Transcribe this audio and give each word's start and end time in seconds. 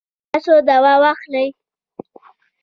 تاسو 0.29 0.53
دوا 0.67 0.93
واخلئ 1.01 1.47